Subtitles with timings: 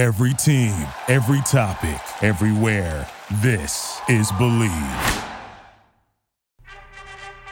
[0.00, 0.72] Every team,
[1.08, 3.06] every topic, everywhere.
[3.42, 5.26] This is Bleav.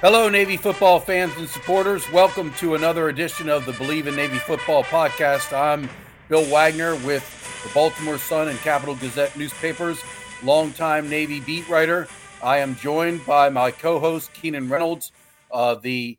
[0.01, 2.11] Hello, Navy football fans and supporters.
[2.11, 5.55] Welcome to another edition of the Bleav in Navy Football podcast.
[5.55, 5.91] I'm
[6.31, 7.23] Bill Wagner with
[7.65, 10.03] the Baltimore Sun and Capital Gazette newspapers,
[10.43, 12.09] longtime Navy beat writer.
[12.43, 15.13] I am joined by my co host, Keenan Reynolds,
[15.53, 16.17] uh, the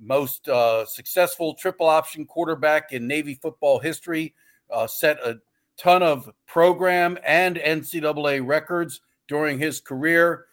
[0.00, 4.34] most uh, successful triple option quarterback in Navy football history,
[4.70, 5.40] uh, set a
[5.76, 10.46] ton of program and NCAA records during his career.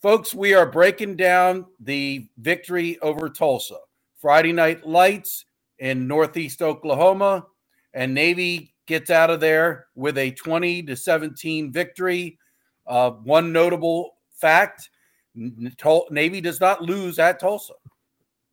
[0.00, 3.78] Folks, we are breaking down the victory over Tulsa.
[4.16, 5.44] Friday night lights
[5.78, 7.46] in Northeast Oklahoma,
[7.94, 12.38] and Navy gets out of there with a 20 to 17 victory.
[12.86, 14.90] Uh, one notable fact
[15.34, 17.74] Navy does not lose at Tulsa.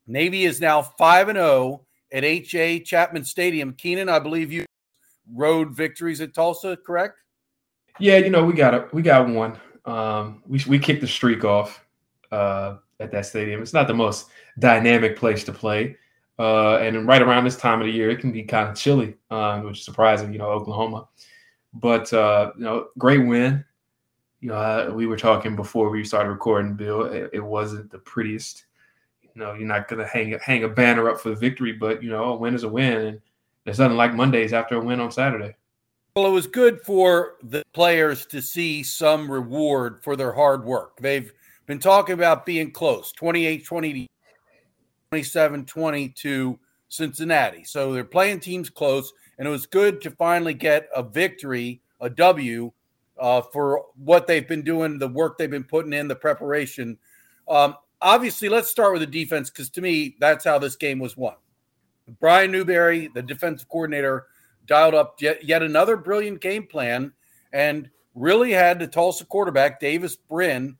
[0.07, 2.79] Navy is now 5 and 0 at H.A.
[2.79, 3.73] Chapman Stadium.
[3.73, 4.64] Keenan, I believe you
[5.33, 7.19] road victories at Tulsa, correct?
[7.99, 9.57] Yeah, you know, we got a, we got one.
[9.85, 11.85] Um, we we kicked the streak off
[12.31, 13.61] uh, at that stadium.
[13.61, 15.97] It's not the most dynamic place to play,
[16.37, 19.15] uh, and right around this time of the year, it can be kind of chilly,
[19.31, 20.33] uh, which is surprising.
[20.33, 21.07] You know, Oklahoma,
[21.73, 23.63] but uh, you know, great win.
[24.41, 27.03] You know, uh, we were talking before we started recording, Bill.
[27.03, 28.65] It, it wasn't the prettiest.
[29.23, 32.09] You know, you're not gonna hang hang a banner up for the victory, but you
[32.09, 33.21] know, a win is a win, and
[33.65, 35.55] nothing like Mondays after a win on Saturday.
[36.15, 40.97] Well, it was good for the players to see some reward for their hard work.
[40.97, 41.31] They've
[41.65, 44.07] been talking about being close 28 20,
[45.11, 47.63] 27 20 to Cincinnati.
[47.63, 52.09] So they're playing teams close, and it was good to finally get a victory, a
[52.09, 52.71] W,
[53.19, 56.97] uh, for what they've been doing, the work they've been putting in, the preparation.
[57.47, 61.17] Um, obviously, let's start with the defense because to me, that's how this game was
[61.17, 61.35] won.
[62.19, 64.27] Brian Newberry, the defensive coordinator,
[64.65, 67.11] dialed up yet, yet another brilliant game plan
[67.53, 70.77] and really had the Tulsa quarterback, Davis Brin,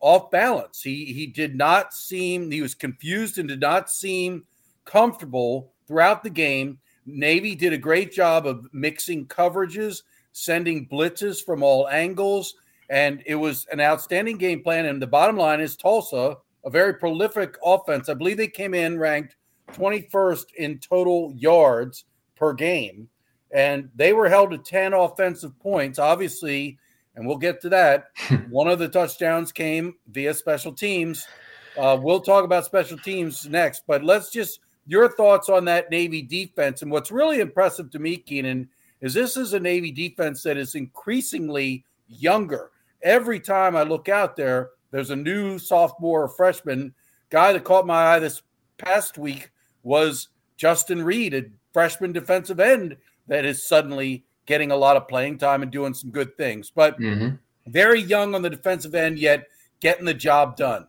[0.00, 0.82] off balance.
[0.82, 4.44] He he did not seem he was confused and did not seem
[4.84, 6.78] comfortable throughout the game.
[7.06, 10.02] Navy did a great job of mixing coverages,
[10.32, 12.54] sending blitzes from all angles,
[12.90, 14.86] and it was an outstanding game plan.
[14.86, 18.08] And the bottom line is Tulsa, a very prolific offense.
[18.08, 19.36] I believe they came in ranked
[19.72, 22.04] 21st in total yards
[22.36, 23.08] per game.
[23.50, 25.98] And they were held to 10 offensive points.
[25.98, 26.78] Obviously,
[27.14, 28.10] and we'll get to that.
[28.50, 31.26] one of the touchdowns came via special teams.
[31.76, 36.22] Uh, we'll talk about special teams next, but let's just your thoughts on that Navy
[36.22, 36.82] defense.
[36.82, 38.68] And what's really impressive to me, Keenan,
[39.00, 42.70] is this is a Navy defense that is increasingly younger.
[43.02, 46.94] Every time I look out there, there's a new sophomore or freshman
[47.30, 48.42] guy that caught my eye this
[48.78, 49.50] past week
[49.88, 55.38] was Justin Reed, a freshman defensive end that is suddenly getting a lot of playing
[55.38, 56.70] time and doing some good things.
[56.70, 57.36] But mm-hmm.
[57.66, 59.48] very young on the defensive end, yet
[59.80, 60.86] getting the job done.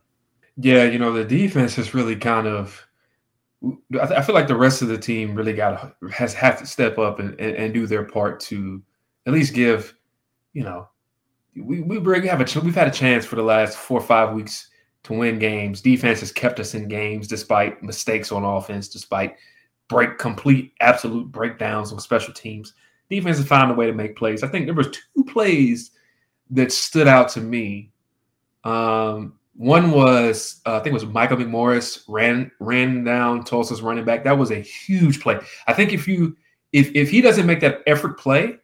[0.56, 2.86] Yeah, you know, the defense has really kind of.
[4.00, 7.18] I feel like the rest of the team really got has have to step up
[7.18, 8.82] and, and, and do their part to
[9.26, 9.94] at least give,
[10.54, 10.88] you know,
[11.54, 14.34] we we bring have a we've had a chance for the last four or five
[14.34, 14.69] weeks
[15.04, 15.80] to win games.
[15.80, 19.36] Defense has kept us in games despite mistakes on offense, despite
[19.88, 22.74] break complete absolute breakdowns on special teams.
[23.08, 24.42] Defense has found a way to make plays.
[24.42, 25.90] I think there was two plays
[26.50, 27.90] that stood out to me.
[28.64, 34.04] Um, one was uh, I think it was Michael McMorris ran ran down Tulsa's running
[34.04, 34.24] back.
[34.24, 35.38] That was a huge play.
[35.66, 36.36] I think if you
[36.72, 38.58] if if he doesn't make that effort play,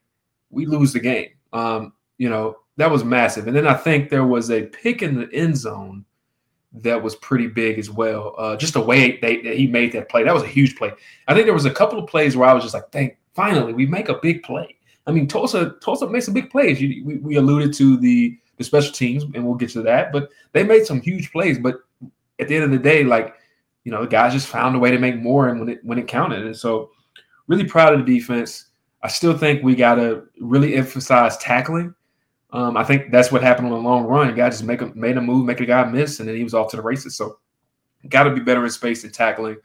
[0.50, 1.30] we lose the game.
[1.52, 3.46] Um, you know that was massive.
[3.46, 6.04] And then I think there was a pick in the end zone
[6.82, 8.34] that was pretty big as well.
[8.38, 10.92] Uh, just the way they, that he made that play, that was a huge play.
[11.28, 13.72] I think there was a couple of plays where I was just like, "Thank, finally,
[13.72, 14.76] we make a big play."
[15.06, 16.80] I mean, Tulsa Tulsa made some big plays.
[16.80, 20.30] You, we, we alluded to the the special teams, and we'll get to that, but
[20.52, 21.58] they made some huge plays.
[21.58, 21.76] But
[22.38, 23.34] at the end of the day, like
[23.84, 25.98] you know, the guys just found a way to make more, and when it when
[25.98, 26.90] it counted, and so
[27.46, 28.66] really proud of the defense.
[29.02, 31.94] I still think we got to really emphasize tackling.
[32.50, 34.34] Um, I think that's what happened on the long run.
[34.34, 36.54] Guy just make a, made a move, make a guy miss, and then he was
[36.54, 37.16] off to the races.
[37.16, 37.38] So,
[38.08, 39.56] got to be better in space and tackling.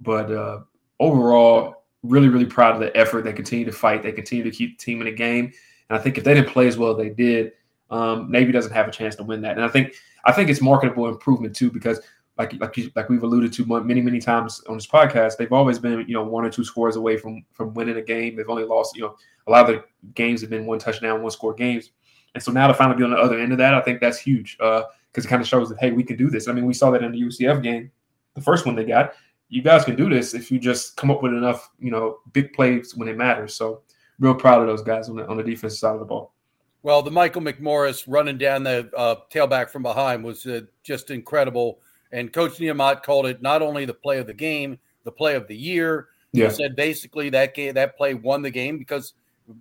[0.00, 0.60] But uh,
[0.98, 3.24] overall, really, really proud of the effort.
[3.24, 4.02] They continue to fight.
[4.02, 5.52] They continue to keep the team in the game.
[5.88, 7.52] And I think if they didn't play as well as they did,
[7.90, 9.56] um, Navy doesn't have a chance to win that.
[9.56, 9.94] And I think
[10.24, 12.00] I think it's marketable improvement too because
[12.38, 16.04] like like like we've alluded to many many times on this podcast, they've always been
[16.06, 18.36] you know one or two scores away from from winning a game.
[18.36, 19.84] They've only lost you know a lot of the
[20.14, 21.90] games have been one touchdown, one score games.
[22.34, 24.18] And so now to finally be on the other end of that, I think that's
[24.18, 26.48] huge because uh, it kind of shows that hey, we can do this.
[26.48, 27.90] I mean, we saw that in the UCF game,
[28.34, 29.14] the first one they got.
[29.48, 32.52] You guys can do this if you just come up with enough, you know, big
[32.52, 33.56] plays when it matters.
[33.56, 33.82] So
[34.20, 36.34] real proud of those guys on the on the defensive side of the ball.
[36.82, 41.80] Well, the Michael McMorris running down the uh, tailback from behind was uh, just incredible.
[42.12, 45.46] And Coach Niumat called it not only the play of the game, the play of
[45.46, 46.08] the year.
[46.32, 46.48] Yeah.
[46.48, 49.14] He said basically that game, that play won the game because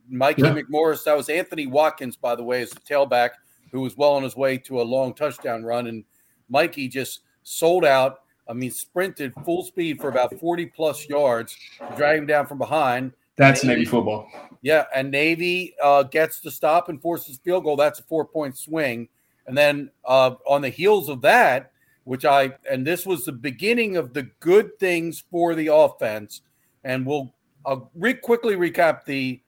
[0.09, 0.53] Mikey yeah.
[0.53, 3.31] McMorris, that was Anthony Watkins, by the way, as the tailback
[3.71, 5.87] who was well on his way to a long touchdown run.
[5.87, 6.03] And
[6.49, 8.21] Mikey just sold out.
[8.47, 11.55] I mean, sprinted full speed for about 40 plus yards,
[11.95, 13.13] drag him down from behind.
[13.35, 14.27] That's Navy, Navy football.
[14.61, 17.75] Yeah, and Navy uh, gets the stop and forces field goal.
[17.75, 19.07] That's a four point swing.
[19.47, 21.71] And then uh, on the heels of that,
[22.03, 26.41] which I and this was the beginning of the good things for the offense.
[26.83, 27.33] And we'll
[27.65, 29.39] I'll re- quickly recap the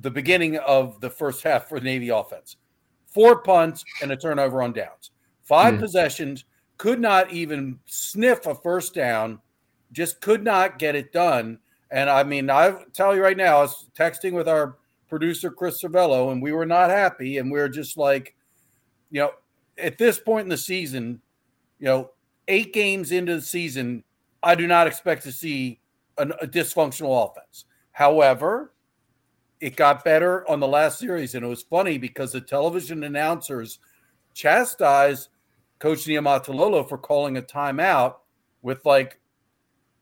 [0.00, 2.56] the beginning of the first half for the Navy offense.
[3.06, 5.10] Four punts and a turnover on downs.
[5.42, 5.80] Five mm.
[5.80, 6.44] possessions,
[6.78, 9.38] could not even sniff a first down,
[9.92, 11.58] just could not get it done.
[11.90, 14.78] And I mean, I tell you right now, I was texting with our
[15.08, 17.38] producer Chris Cervello, and we were not happy.
[17.38, 18.34] And we are just like,
[19.10, 19.30] you know,
[19.78, 21.20] at this point in the season,
[21.78, 22.10] you know,
[22.48, 24.04] eight games into the season,
[24.42, 25.80] I do not expect to see
[26.18, 27.66] an, a dysfunctional offense.
[27.92, 28.72] However,
[29.62, 33.78] it got better on the last series, and it was funny because the television announcers
[34.34, 35.28] chastised
[35.78, 38.16] Coach Niumatalolo for calling a timeout
[38.60, 39.20] with like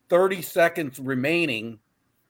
[0.09, 1.79] 30 seconds remaining.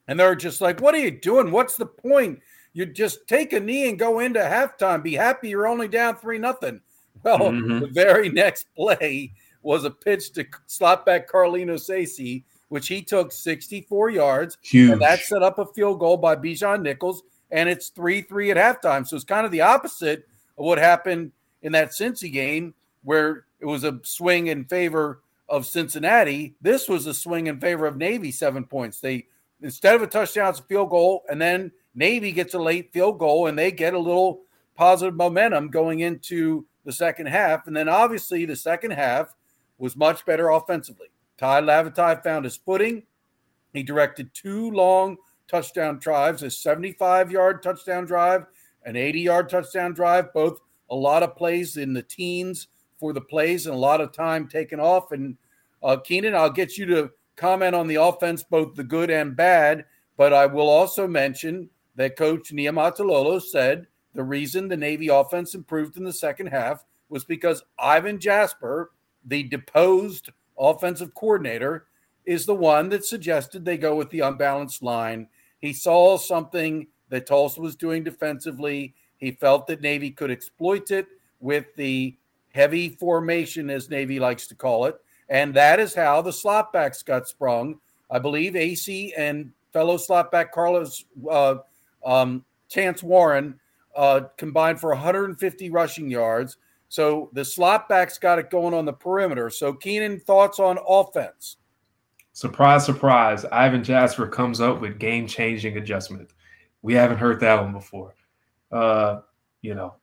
[0.08, 1.52] And they're just like, what are you doing?
[1.52, 2.40] What's the point?
[2.72, 5.00] You just take a knee and go into halftime.
[5.00, 6.80] Be happy you're only down three nothing.
[7.22, 7.80] Well, mm-hmm.
[7.80, 13.30] the very next play was a pitch to slot back Carlinhos Acie, which he took
[13.30, 14.56] 64 yards.
[14.62, 14.90] Huge.
[14.92, 17.22] And that set up a field goal by Bijan Nichols.
[17.50, 19.06] And it's 3 3 at halftime.
[19.06, 20.26] So it's kind of the opposite
[20.56, 21.32] of what happened
[21.62, 26.54] in that Cincy game, where it was a swing in favor of Cincinnati.
[26.62, 29.00] This was a swing in favor of Navy, seven points.
[29.00, 29.26] They
[29.60, 33.18] instead of a touchdown, it's a field goal, and then Navy gets a late field
[33.18, 34.42] goal, and they get a little
[34.76, 37.66] positive momentum going into the second half.
[37.66, 39.34] And then obviously the second half
[39.76, 41.08] was much better offensively.
[41.40, 43.02] Tai Lavatai found his footing.
[43.72, 45.16] He directed two long
[45.48, 48.44] touchdown drives, a 75 yard touchdown drive,
[48.84, 50.60] an 80 yard touchdown drive, both
[50.90, 54.48] a lot of plays in the teens for the plays and a lot of time
[54.48, 55.12] taken off.
[55.12, 55.38] And
[55.82, 59.86] uh, Keenan, I'll get you to comment on the offense, both the good and bad.
[60.18, 65.96] But I will also mention that Coach Niumatalolo said the reason the Navy offense improved
[65.96, 68.90] in the second half was because Ivan Jasper,
[69.24, 71.86] the deposed offensive coordinator,
[72.26, 75.26] is the one that suggested they go with the unbalanced line.
[75.58, 78.94] He saw something that Tulsa was doing defensively.
[79.16, 81.06] He felt that Navy could exploit it
[81.40, 82.14] with the
[82.52, 84.96] heavy formation, as Navy likes to call it.
[85.28, 87.80] And that is how the slotbacks got sprung.
[88.10, 91.56] I believe Acie and fellow slotback Carlos uh,
[92.04, 93.58] um, Chance Warren
[93.96, 96.56] uh, combined for 150 rushing yards.
[96.90, 99.48] So the slotbacks got it going on the perimeter.
[99.48, 101.56] So Keenan, thoughts on offense?
[102.32, 103.44] Surprise, surprise!
[103.44, 106.32] Ivan Jasper comes up with game-changing adjustment.
[106.82, 108.16] We haven't heard that one before.
[108.72, 109.20] Uh,
[109.62, 109.94] you know,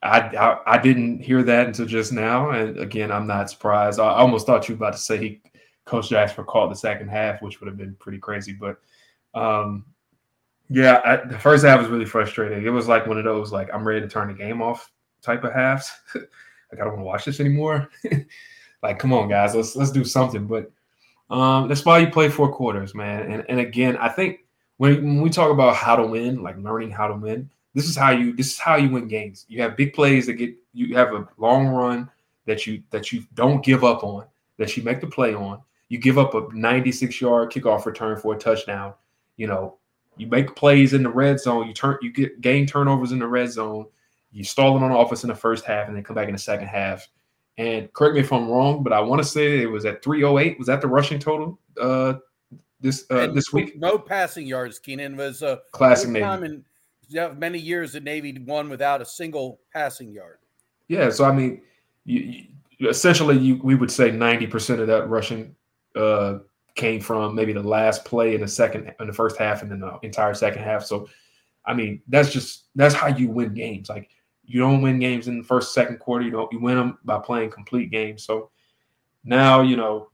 [0.00, 3.98] I, I, I didn't hear that until just now, and again, I'm not surprised.
[3.98, 5.40] I almost thought you were about to say he,
[5.86, 8.52] Coach Jasper called the second half, which would have been pretty crazy.
[8.52, 8.76] But
[9.34, 9.86] um,
[10.68, 12.64] yeah, I, the first half was really frustrating.
[12.64, 14.88] It was like one of those like I'm ready to turn the game off
[15.22, 15.90] type of halves.
[16.14, 16.24] like
[16.74, 17.90] I don't want to watch this anymore.
[18.82, 20.46] like, come on, guys, let's let's do something.
[20.46, 20.70] But
[21.30, 23.30] um, that's why you play four quarters, man.
[23.30, 24.44] And and again, I think
[24.78, 27.96] when, when we talk about how to win, like learning how to win, this is
[27.96, 29.46] how you this is how you win games.
[29.48, 32.10] You have big plays that get you have a long run
[32.46, 34.24] that you that you don't give up on,
[34.58, 35.60] that you make the play on.
[35.88, 38.94] You give up a 96 yard kickoff return for a touchdown.
[39.36, 39.76] You know,
[40.16, 41.66] you make plays in the red zone.
[41.66, 43.86] You turn you get gain turnovers in the red zone.
[44.32, 46.40] You stall it on offense in the first half and then come back in the
[46.40, 47.06] second half.
[47.58, 50.58] And correct me if I'm wrong, but I want to say it was at 308.
[50.58, 52.14] Was that the rushing total uh,
[52.80, 53.78] this uh, this week?
[53.78, 54.78] No passing yards.
[54.78, 56.44] Keenan was a classic name.
[56.44, 56.64] In,
[57.36, 60.38] many years the Navy won without a single passing yard.
[60.88, 61.60] Yeah, so I mean,
[62.04, 62.44] you,
[62.78, 65.54] you, essentially, you we would say ninety percent of that rushing
[65.94, 66.38] uh,
[66.74, 69.80] came from maybe the last play in the second, in the first half, and then
[69.80, 70.84] the entire second half.
[70.84, 71.08] So,
[71.66, 73.88] I mean, that's just that's how you win games.
[73.88, 74.10] Like
[74.52, 76.24] you don't win games in the first, second quarter.
[76.24, 78.22] You don't you win them by playing complete games.
[78.22, 78.50] So
[79.24, 80.10] now you know,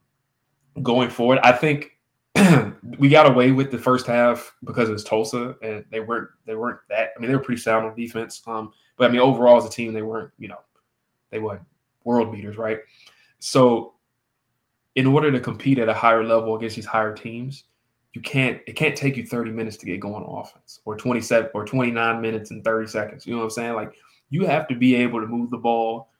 [0.80, 1.98] going forward, I think
[2.98, 6.54] we got away with the first half because it was Tulsa, and they weren't they
[6.54, 7.10] weren't that.
[7.16, 8.40] I mean, they were pretty sound on defense.
[8.46, 10.60] Um, but I mean, overall as a team, they weren't you know
[11.30, 11.62] they weren't
[12.04, 12.78] world beaters, right?
[13.40, 13.94] So,
[14.94, 17.64] in order to compete at a higher level against these higher teams,
[18.12, 21.50] you can't it can't take you 30 minutes to get going on offense or 27
[21.54, 23.26] or 29 minutes and 30 seconds.
[23.26, 23.74] You know what I'm saying?
[23.74, 23.94] Like
[24.30, 26.10] you have to be able to move the ball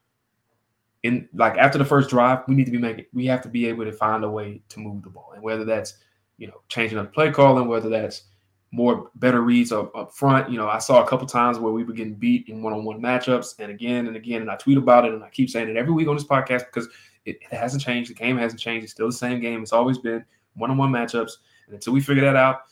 [1.03, 3.67] in like after the first drive, we need to be making we have to be
[3.67, 5.33] able to find a way to move the ball.
[5.35, 5.95] And whether that's,
[6.39, 8.25] you know, changing up play calling, whether that's
[8.71, 10.51] more better reads up, up front.
[10.51, 13.55] You know, I saw a couple times where we were getting beat in one-on-one matchups
[13.59, 14.43] and again and again.
[14.43, 16.67] And I tweet about it and I keep saying it every week on this podcast
[16.67, 16.89] because
[17.25, 18.11] it, it hasn't changed.
[18.11, 18.85] The game hasn't changed.
[18.85, 19.63] It's still the same game.
[19.63, 20.25] It's always been
[20.55, 21.33] one-on-one matchups.
[21.67, 22.63] And until we figure that out,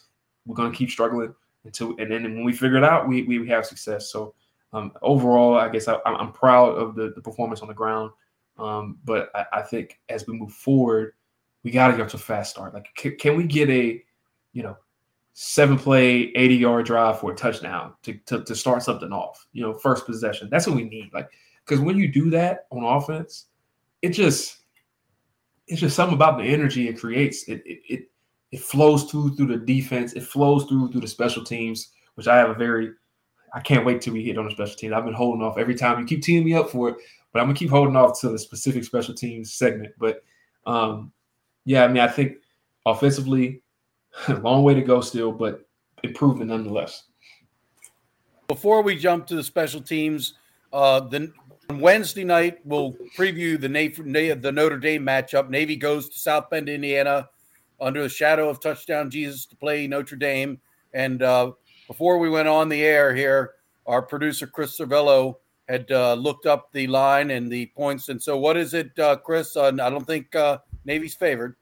[0.44, 3.66] we're gonna keep struggling until and then when we figure it out, we we have
[3.66, 4.10] success.
[4.10, 4.34] So
[4.73, 8.11] um, overall, I guess I, am proud of the, the performance on the ground.
[8.58, 11.12] Um, but I, I, think as we move forward,
[11.62, 12.75] we got to get to a fast start.
[12.75, 14.02] Like, can, can, we get a,
[14.52, 14.76] you know,
[15.35, 19.62] seven play, 80 yard drive for a touchdown to, to, to start something off, you
[19.62, 20.49] know, first possession?
[20.50, 21.11] That's what we need.
[21.12, 21.28] Like,
[21.64, 23.46] because when you do that on offense,
[24.00, 24.62] it just,
[25.66, 27.49] it's just something about the energy it creates.
[27.49, 28.11] It, it, it,
[28.52, 30.12] it flows through through the defense.
[30.12, 32.92] It flows through through the special teams, which I have a very
[33.56, 34.92] I can't wait till we hit on the special teams.
[34.92, 35.98] I've been holding off every time.
[35.98, 36.96] You keep teeing me up for it,
[37.32, 39.94] but I'm gonna keep holding off to the specific special teams segment.
[39.98, 40.22] But
[40.66, 41.10] um,
[41.64, 42.36] yeah, I mean, I think
[42.84, 43.62] offensively,
[44.42, 45.66] long way to go still, but
[46.02, 47.04] improvement nonetheless.
[48.46, 50.34] Before we jump to the special teams,
[50.75, 51.08] uh,
[51.70, 55.48] Wednesday night we'll preview the Navy, the Notre Dame matchup.
[55.48, 57.26] Navy goes to South Bend, Indiana,
[57.80, 60.60] under the shadow of touchdown Jesus to play Notre Dame.
[60.92, 61.52] And uh,
[61.86, 63.52] before we went on the air here,
[63.86, 65.36] our producer Chris Cervello
[65.68, 68.08] had uh, looked up the line and the points.
[68.08, 69.56] And so, what is it, uh, Chris?
[69.56, 71.56] Uh, I don't think uh, Navy's favored.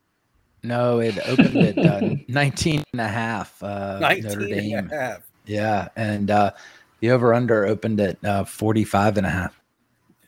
[0.63, 3.63] No, it opened at uh, 19 and a half.
[3.63, 4.79] Uh, 19 Notre Dame.
[4.79, 5.31] And a half.
[5.47, 5.89] Yeah.
[5.97, 6.53] And uh,
[7.01, 9.61] the over under opened at uh, 45 and a half.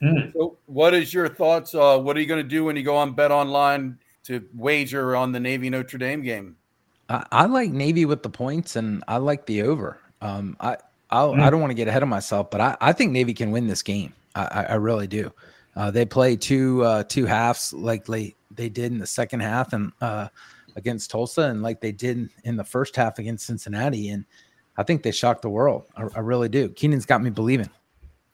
[0.00, 0.30] Hmm.
[0.34, 1.74] So, what is your thoughts?
[1.74, 5.16] Uh, what are you going to do when you go on Bet Online to wager
[5.16, 6.56] on the Navy Notre Dame game?
[7.08, 9.98] I, I like Navy with the points, and I like the over.
[10.20, 10.76] Um, I
[11.10, 11.40] I'll, mm.
[11.40, 13.66] I don't want to get ahead of myself, but I, I think Navy can win
[13.66, 14.12] this game.
[14.34, 15.32] I, I really do.
[15.76, 19.72] Uh, they play two uh, two halves like they, they did in the second half
[19.72, 20.28] and uh,
[20.74, 24.10] against Tulsa, and like they did in the first half against Cincinnati.
[24.10, 24.24] And
[24.76, 25.84] I think they shocked the world.
[25.96, 26.68] I, I really do.
[26.70, 27.70] Keenan's got me believing.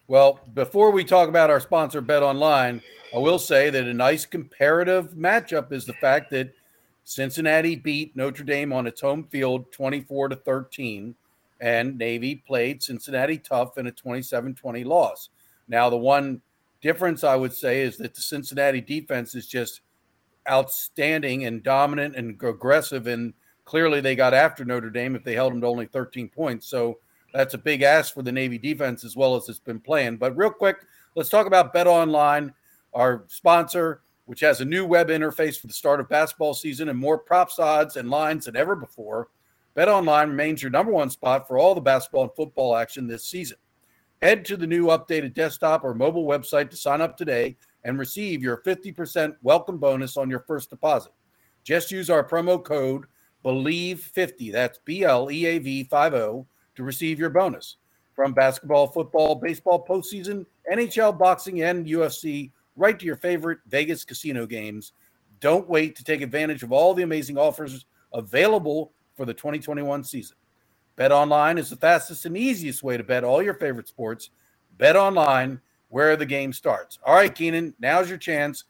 [0.08, 2.82] Well, before we talk about our sponsor, Bet Online,
[3.14, 6.52] I will say that a nice comparative matchup is the fact that
[7.04, 11.14] Cincinnati beat Notre Dame on its home field 24 to 13
[11.62, 15.30] and Navy played Cincinnati tough in a 27 20 loss.
[15.68, 16.42] Now, the one
[16.80, 19.80] difference I would say is that the Cincinnati defense is just
[20.50, 23.06] outstanding and dominant and aggressive.
[23.06, 23.32] And
[23.64, 26.66] clearly they got after Notre Dame if they held them to only 13 points.
[26.66, 26.98] So
[27.32, 30.16] that's a big ask for the Navy defense as well as it's been playing.
[30.16, 30.78] But real quick,
[31.14, 32.52] let's talk about Bet Online,
[32.92, 36.98] our sponsor, which has a new web interface for the start of basketball season and
[36.98, 39.28] more props, odds, and lines than ever before.
[39.76, 43.58] BetOnline remains your number one spot for all the basketball and football action this season.
[44.22, 48.42] Head to the new updated desktop or mobile website to sign up today and receive
[48.42, 51.12] your 50% welcome bonus on your first deposit.
[51.62, 53.04] Just use our promo code
[53.44, 56.46] BLEAV50, that's B L E A V 50, to
[56.78, 57.76] receive your bonus.
[58.16, 64.46] From basketball, football, baseball postseason, NHL, boxing, and UFC, right to your favorite Vegas casino
[64.46, 64.92] games.
[65.40, 70.36] Don't wait to take advantage of all the amazing offers available for the 2021 season.
[70.96, 74.30] Bet online is the fastest and easiest way to bet all your favorite sports.
[74.78, 76.98] Bet online where the game starts.
[77.04, 78.64] All right, Keenan, now's your chance.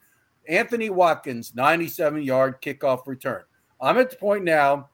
[0.49, 3.43] Anthony Watkins, 97 yard kickoff return.
[3.81, 4.89] I'm at the point now.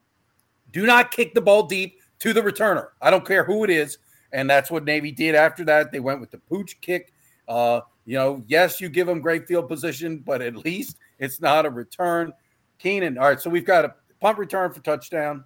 [0.73, 2.89] Do not kick the ball deep to the returner.
[3.01, 3.99] I don't care who it is.
[4.33, 5.91] And that's what Navy did after that.
[5.91, 7.13] They went with the pooch kick.
[7.47, 11.67] Uh, you know, yes, you give them great field position, but at least it's not
[11.67, 12.33] a return.
[12.79, 15.45] Keenan, all right, so we've got a punt return for touchdown.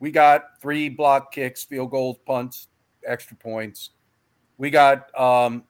[0.00, 2.68] We got three block kicks, field goals, punts,
[3.06, 3.90] extra points.
[4.56, 5.64] We got um,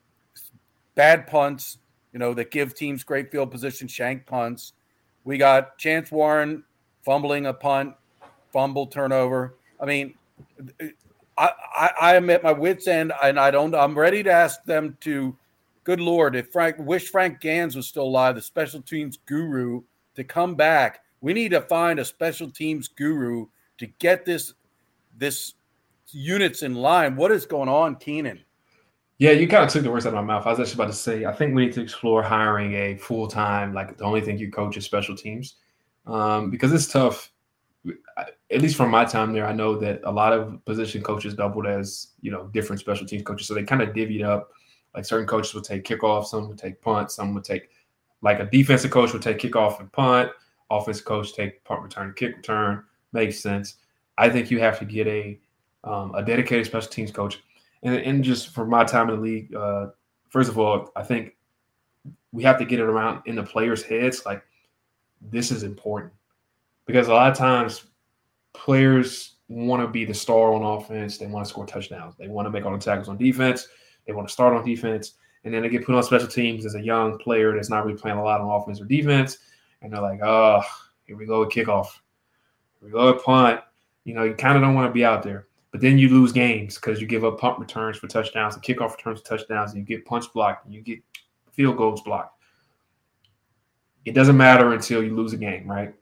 [0.95, 1.79] bad punts,
[2.13, 4.75] you know, that give teams great field position, shank punts.
[5.25, 6.63] We got Chance Warren
[7.05, 7.97] fumbling a punt,
[8.53, 9.57] fumble turnover.
[9.81, 10.15] I mean,
[11.37, 13.75] I, I, I am at my wits' end, and I don't.
[13.75, 15.37] I'm ready to ask them to.
[15.87, 19.83] Good Lord, if Frank wish Frank Gansz was still alive, the special teams guru,
[20.17, 23.47] to come back we need to find a special teams guru
[23.79, 24.55] to get this
[25.19, 25.55] this
[26.11, 27.17] units in line.
[27.17, 28.41] What is going on, Keenan?
[29.19, 30.47] Yeah, you kind of took the words out of my mouth.
[30.47, 33.27] I was actually about to say, I think we need to explore hiring a full
[33.27, 35.57] time, like the only thing you coach is special teams,
[36.07, 37.33] um, because it's tough.
[38.51, 41.67] At least from my time there, I know that a lot of position coaches doubled
[41.67, 44.51] as you know different special teams coaches, so they kind of divvied up.
[44.97, 47.69] Like certain coaches would take kickoff, some would take punt, some would take
[48.23, 50.33] like a defensive coach would take kickoff and punt
[50.71, 52.85] offense coach take punt return, kick return.
[53.13, 53.77] makes sense.
[54.19, 55.39] I think you have to get a
[55.85, 57.41] um, a dedicated special teams coach.
[57.83, 59.89] And, and just for my time in the league, uh,
[60.29, 61.37] first of all, I think
[62.33, 64.27] we have to get it around in the players' heads.
[64.27, 64.43] Like
[65.21, 66.13] this is important
[66.87, 67.85] because a lot of times
[68.53, 71.19] players want to be the star on offense.
[71.19, 72.17] They want to score touchdowns.
[72.17, 73.69] They want to make all the tackles on defense.
[74.07, 75.15] They want to start on defense.
[75.45, 77.99] And then they get put on special teams as a young player that's not really
[77.99, 79.39] playing a lot on offense or defense.
[79.83, 80.63] And they're like, oh,
[81.05, 81.87] here we go with kickoff.
[82.81, 83.61] Here we go with punt.
[84.05, 85.47] You know, you kind of don't want to be out there.
[85.71, 88.97] But then you lose games because you give up punt returns for touchdowns and kickoff
[88.97, 91.01] returns for touchdowns, and you get punch blocked and you get
[91.53, 92.41] field goals blocked.
[94.05, 95.93] It doesn't matter until you lose a game, right?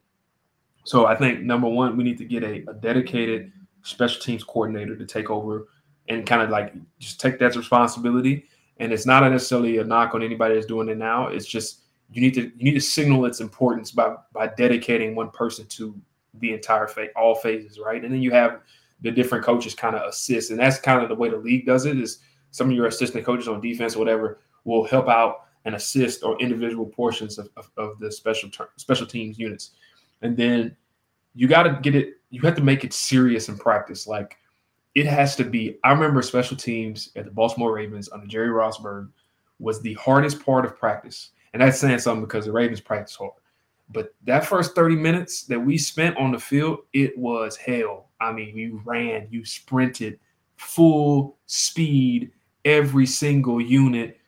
[0.85, 3.51] So I think number one, we need to get a, a dedicated
[3.83, 5.69] special teams coordinator to take over
[6.09, 8.47] and kind of like just take that responsibility.
[8.79, 11.29] And it's not necessarily a knock on anybody that's doing it now.
[11.29, 11.83] It's just
[12.13, 15.95] you need to you need to signal its importance by by dedicating one person to
[16.35, 18.03] the entire phase, all phases, right?
[18.03, 18.61] And then you have
[19.01, 21.87] the different coaches kind of assist, and that's kind of the way the league does
[21.87, 21.99] it.
[21.99, 22.19] Is
[22.51, 26.39] some of your assistant coaches on defense or whatever will help out and assist or
[26.41, 29.73] individual portions of, of, of the special ter- special teams units,
[30.23, 30.77] and then
[31.35, 32.15] you got to get it.
[32.31, 34.07] You have to make it serious in practice.
[34.07, 34.37] Like
[34.95, 35.79] it has to be.
[35.85, 39.09] I remember special teams at the Baltimore Ravens under Jerry Rosburg
[39.59, 43.33] was the hardest part of practice, and that's saying something because the Ravens practice hard.
[43.91, 48.11] But that first 30 minutes that we spent on the field, it was hell.
[48.21, 50.19] I mean, you ran, you sprinted
[50.57, 52.31] full speed,
[52.65, 54.19] every single unit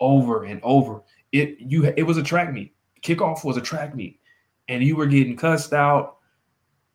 [0.00, 1.02] over and over.
[1.32, 2.74] It you it was a track meet.
[3.02, 4.20] Kickoff was a track meet.
[4.68, 6.16] And you were getting cussed out,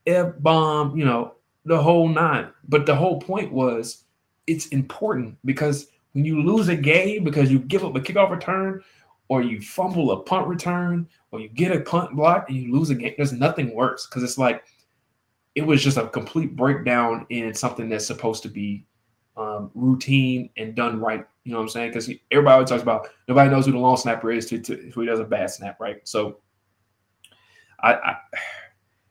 [0.08, 1.36] F bomb, you know,
[1.66, 2.50] the whole nine.
[2.68, 4.06] But the whole point was
[4.48, 8.82] it's important because when you lose a game because you give up a kickoff return
[9.28, 12.90] or you fumble a punt return or you get a punt block and you lose
[12.90, 14.64] a game, there's nothing worse because it's like
[15.56, 18.86] it was just a complete breakdown in something that's supposed to be
[19.38, 21.26] um, routine and done right.
[21.44, 21.90] You know what I'm saying?
[21.92, 25.20] Because everybody talks about nobody knows who the long snapper is to, to who does
[25.20, 26.08] a bad snap, right?
[26.08, 26.40] So
[27.82, 28.16] I, I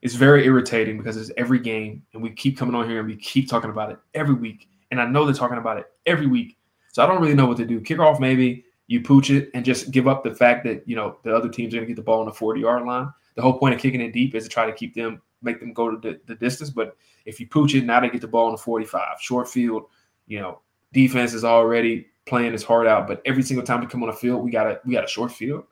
[0.03, 3.17] it's very irritating because it's every game and we keep coming on here and we
[3.17, 4.69] keep talking about it every week.
[4.91, 6.57] And I know they're talking about it every week.
[6.93, 7.81] So I don't really know what to do.
[7.81, 11.35] Kickoff maybe you pooch it and just give up the fact that you know the
[11.35, 13.13] other team's are going to get the ball on the 40 yard line.
[13.35, 15.73] The whole point of kicking it deep is to try to keep them, make them
[15.73, 16.71] go to the, the distance.
[16.71, 19.85] But if you pooch it, now they get the ball on the 45, short field.
[20.27, 20.61] You know,
[20.93, 24.17] defense is already playing its heart out, but every single time we come on the
[24.17, 25.65] field, we got a we got a short field.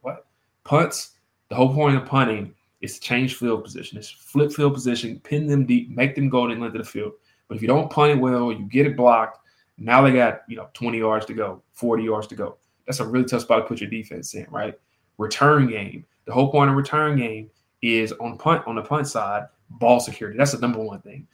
[0.00, 0.26] What
[0.64, 1.10] punts?
[1.48, 3.96] The whole point of punting is change field position.
[3.96, 6.90] It's flip field position, pin them deep, make them go to the length of the
[6.90, 7.12] field.
[7.48, 9.38] But if you don't punt it well, you get it blocked
[9.78, 12.56] now they got, you know, 20 yards to go, 40 yards to go.
[12.86, 14.78] That's a really tough spot to put your defense in, right?
[15.18, 16.04] Return game.
[16.24, 20.38] The whole point of return game is on punt on the punt side, ball security.
[20.38, 21.26] That's the number one thing.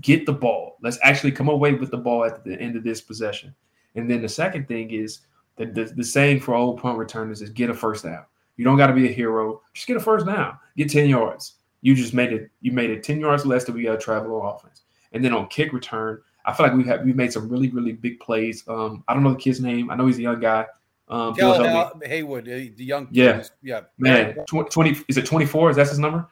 [0.00, 0.76] Get the ball.
[0.82, 3.54] Let's actually come away with the ball at the end of this possession.
[3.94, 5.20] And then the second thing is
[5.56, 8.24] the, the, the saying for old punt returners is get a first down.
[8.56, 9.62] You don't got to be a hero.
[9.74, 10.58] Just get a first down.
[10.76, 11.54] Get 10 yards.
[11.82, 12.50] You just made it.
[12.60, 14.82] You made it 10 yards less than we got to travel on offense.
[15.12, 17.92] And then on kick return, I feel like we've had we've made some really really
[17.92, 18.64] big plays.
[18.68, 19.90] Um, I don't know the kid's name.
[19.90, 20.66] I know he's a young guy.
[21.08, 25.70] Um, Hal Haywood, uh, the young yeah yeah man twenty is it twenty four?
[25.70, 26.28] Is that his number?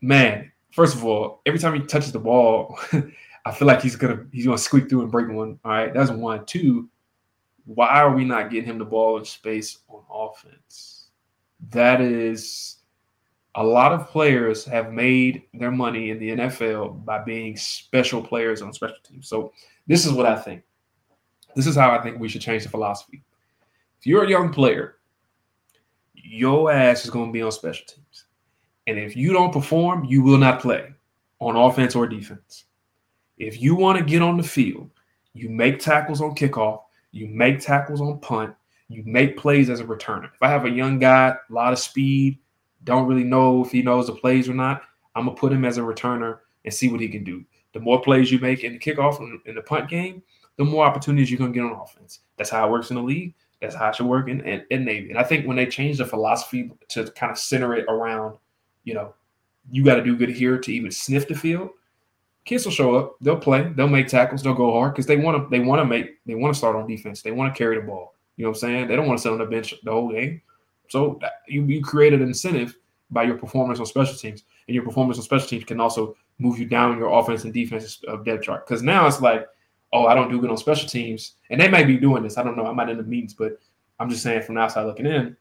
[0.00, 2.78] Man, first of all, every time he touches the ball,
[3.44, 5.58] I feel like he's gonna he's gonna squeak through and break one.
[5.64, 6.44] All right, that's one.
[6.46, 6.88] Two,
[7.64, 10.97] why are we not getting him the ball in space on offense?
[11.70, 12.76] That is
[13.54, 18.62] a lot of players have made their money in the NFL by being special players
[18.62, 19.28] on special teams.
[19.28, 19.52] So
[19.86, 20.62] this is what I think.
[21.56, 23.22] This is how I think we should change the philosophy.
[23.98, 24.98] If you're a young player,
[26.14, 28.26] your ass is going to be on special teams.
[28.86, 30.90] And if you don't perform, you will not play
[31.40, 32.64] on offense or defense.
[33.38, 34.90] If you want to get on the field,
[35.34, 38.54] you make tackles on kickoff, you make tackles on punt,
[38.88, 40.26] you make plays as a returner.
[40.34, 42.38] If I have a young guy, a lot of speed,
[42.84, 44.82] don't really know if he knows the plays or not.
[45.14, 47.44] I'm gonna put him as a returner and see what he can do.
[47.72, 50.22] The more plays you make in the kickoff and in the punt game,
[50.56, 52.20] the more opportunities you're gonna get on offense.
[52.36, 53.34] That's how it works in the league.
[53.60, 55.10] That's how it should work in, in, in Navy.
[55.10, 58.38] And I think when they change the philosophy to kind of center it around,
[58.84, 59.14] you know,
[59.70, 61.70] you got to do good here to even sniff the field.
[62.44, 63.16] Kids will show up.
[63.20, 63.70] They'll play.
[63.74, 64.42] They'll make tackles.
[64.42, 65.50] They'll go hard because they want to.
[65.50, 66.24] They want to make.
[66.24, 67.20] They want to start on defense.
[67.20, 68.14] They want to carry the ball.
[68.38, 68.88] You know what I'm saying?
[68.88, 70.40] They don't want to sit on the bench the whole game.
[70.88, 72.78] So you, you created an incentive
[73.10, 76.58] by your performance on special teams, and your performance on special teams can also move
[76.58, 78.66] you down your offense and defense of depth chart.
[78.66, 79.44] Because now it's like,
[79.92, 82.38] oh, I don't do good on special teams, and they may be doing this.
[82.38, 82.66] I don't know.
[82.66, 83.58] I'm not in the meetings, but
[83.98, 85.36] I'm just saying from the outside looking in,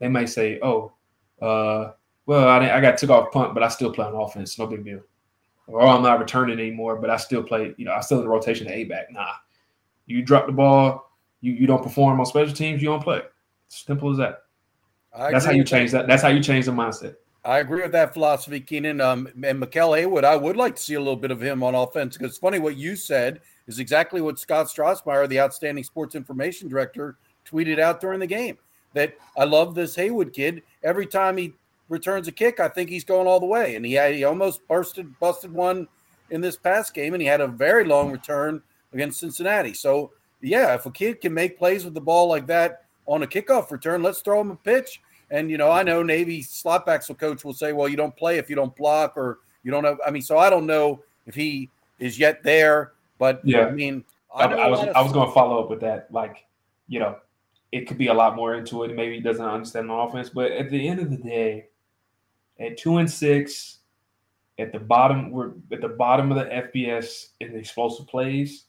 [0.00, 0.92] they might say, oh,
[1.40, 1.92] uh,
[2.26, 4.58] well, I, I got took off punt, but I still play on offense.
[4.58, 5.00] No big deal.
[5.68, 7.72] Or I'm not returning anymore, but I still play.
[7.76, 9.12] You know, I still in the rotation to A back.
[9.12, 9.34] Nah,
[10.06, 11.07] you drop the ball,
[11.40, 13.22] you you don't perform on special teams, you don't play.
[13.68, 14.42] Simple as that.
[15.14, 15.98] I That's how you change that.
[15.98, 16.06] that.
[16.08, 17.16] That's how you change the mindset.
[17.44, 19.00] I agree with that philosophy, Keenan.
[19.00, 21.74] Um, and Maquel Haywood, I would like to see a little bit of him on
[21.74, 26.14] offense because it's funny what you said is exactly what Scott Strasemeier, the outstanding sports
[26.14, 28.58] information director, tweeted out during the game.
[28.94, 30.62] That I love this Haywood kid.
[30.82, 31.54] Every time he
[31.88, 33.76] returns a kick, I think he's going all the way.
[33.76, 35.88] And he had, he almost busted busted one
[36.30, 39.74] in this past game, and he had a very long return against Cincinnati.
[39.74, 43.26] So yeah, if a kid can make plays with the ball like that on a
[43.26, 45.00] kickoff return, let's throw him a pitch.
[45.30, 48.38] And you know, I know Navy slot backs coach will say, "Well, you don't play
[48.38, 51.34] if you don't block, or you don't have." I mean, so I don't know if
[51.34, 55.28] he is yet there, but yeah, I mean, I, I, I was I was going
[55.28, 56.10] to follow up with that.
[56.10, 56.46] Like,
[56.86, 57.16] you know,
[57.72, 58.94] it could be a lot more into it.
[58.94, 61.66] Maybe he doesn't understand the offense, but at the end of the day,
[62.58, 63.78] at two and six,
[64.58, 68.64] at the bottom, we're at the bottom of the FBS in the explosive plays.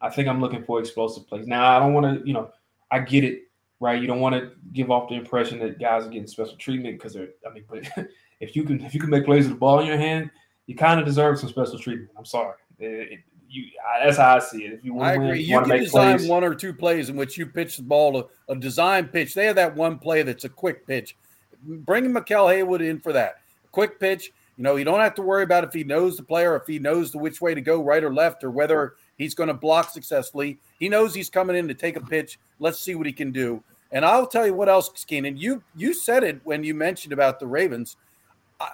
[0.00, 1.46] I think I'm looking for explosive plays.
[1.46, 2.50] Now I don't want to, you know,
[2.90, 3.42] I get it,
[3.80, 4.00] right?
[4.00, 7.14] You don't want to give off the impression that guys are getting special treatment because
[7.14, 7.28] they're.
[7.46, 7.88] I mean, but
[8.40, 10.30] if you can, if you can make plays with the ball in your hand,
[10.66, 12.10] you kind of deserve some special treatment.
[12.16, 12.54] I'm sorry.
[12.78, 13.64] It, it, you,
[14.02, 14.72] that's how I see it.
[14.72, 15.20] If you want to.
[15.20, 16.28] Win, you, you can design plays.
[16.28, 19.34] one or two plays in which you pitch the ball a, a design pitch.
[19.34, 21.16] They have that one play that's a quick pitch
[21.62, 23.36] bringing Maquel Haywood in for that
[23.72, 24.32] quick pitch.
[24.56, 26.78] You know, you don't have to worry about if he knows the player, if he
[26.78, 29.90] knows the which way to go, right or left, or whether he's going to block
[29.90, 30.58] successfully.
[30.78, 32.38] He knows he's coming in to take a pitch.
[32.58, 33.62] Let's see what he can do.
[33.92, 35.36] And I'll tell you what else, Keenan.
[35.36, 37.96] You you said it when you mentioned about the Ravens.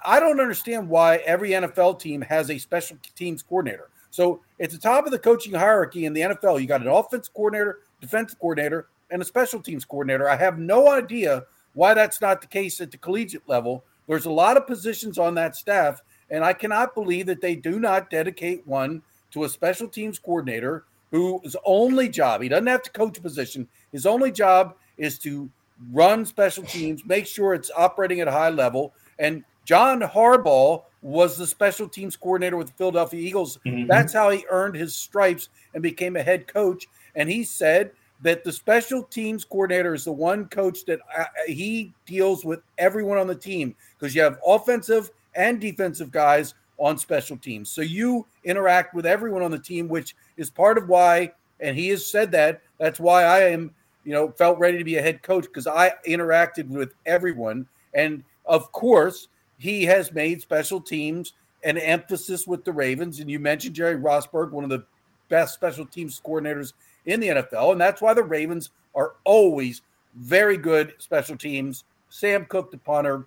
[0.05, 3.89] I don't understand why every NFL team has a special teams coordinator.
[4.09, 7.29] So at the top of the coaching hierarchy in the NFL, you got an offense
[7.29, 10.29] coordinator, defensive coordinator, and a special teams coordinator.
[10.29, 13.83] I have no idea why that's not the case at the collegiate level.
[14.07, 17.79] There's a lot of positions on that staff, and I cannot believe that they do
[17.79, 19.01] not dedicate one
[19.37, 23.67] to a special teams coordinator whose only job, he doesn't have to coach a position,
[23.91, 25.49] his only job is to
[25.91, 28.93] run special teams, make sure it's operating at a high level.
[29.19, 33.59] And John Harbaugh was the special teams coordinator with the Philadelphia Eagles.
[33.65, 33.87] Mm-hmm.
[33.87, 36.87] That's how he earned his stripes and became a head coach.
[37.15, 41.93] And he said that the special teams coordinator is the one coach that uh, he
[42.05, 47.37] deals with everyone on the team because you have offensive and defensive guys on special
[47.37, 47.69] teams.
[47.69, 51.89] So you interact with everyone on the team, which is part of why, and he
[51.89, 53.71] has said that, that's why I am,
[54.03, 57.67] you know, felt ready to be a head coach because I interacted with everyone.
[57.93, 63.19] And of course, he has made special teams an emphasis with the Ravens.
[63.19, 64.85] And you mentioned Jerry Rosburg, one of the
[65.29, 66.73] best special teams coordinators
[67.05, 67.71] in the NFL.
[67.71, 69.81] And that's why the Ravens are always
[70.15, 71.83] very good special teams.
[72.09, 73.25] Sam Koch, the punter,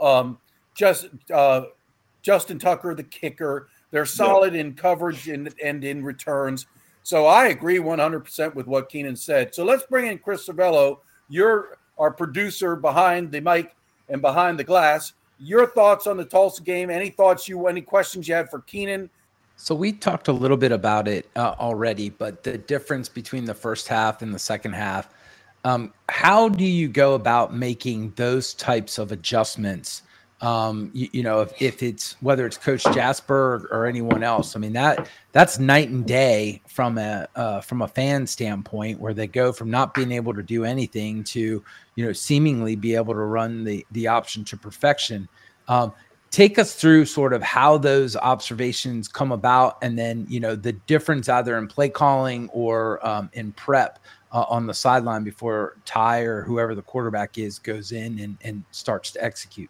[0.00, 0.38] um,
[0.74, 1.62] just uh,
[2.22, 3.68] Justin Tucker, the kicker.
[3.90, 4.60] They're solid yeah.
[4.60, 6.66] in coverage and, and in returns.
[7.02, 9.54] So I agree 100% with what Keenan said.
[9.54, 10.98] So let's bring in Chris Cervello.
[11.28, 13.74] You're our producer behind the mic
[14.08, 15.12] and behind the glass.
[15.38, 16.90] Your thoughts on the Tulsa game?
[16.90, 19.08] Any thoughts you, any questions you had for Keenan?
[19.56, 23.54] So we talked a little bit about it uh, already, but the difference between the
[23.54, 25.08] first half and the second half.
[25.64, 30.02] Um, how do you go about making those types of adjustments?
[30.42, 34.56] Um, you, you, know, if, if it's whether it's Coach Jasper or, anyone else.
[34.56, 39.12] I mean that that's night and day from a uh, from a fan standpoint, where
[39.12, 41.62] they go from not being able to do anything to
[41.94, 45.28] you know seemingly be able to run the the option to perfection.
[45.68, 45.92] Um,
[46.30, 50.72] take us through sort of how those observations come about and then you know the
[50.72, 53.98] difference either in play calling or um, in prep
[54.32, 58.62] uh, on the sideline before ty or whoever the quarterback is goes in and, and
[58.70, 59.68] starts to execute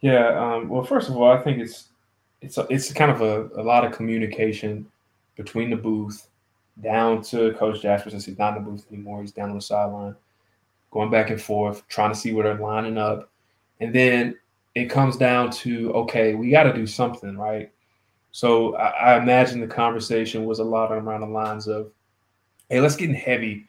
[0.00, 1.88] yeah um, well first of all i think it's
[2.40, 4.86] it's a, it's kind of a, a lot of communication
[5.36, 6.28] between the booth
[6.82, 9.62] down to coach jasper since he's not in the booth anymore he's down on the
[9.62, 10.14] sideline
[10.90, 13.30] going back and forth trying to see where they're lining up
[13.80, 14.34] and then
[14.74, 17.70] it comes down to okay, we got to do something, right?
[18.30, 21.90] So I, I, imagine the conversation was a lot around the lines of,
[22.68, 23.68] "Hey, let's get in heavy."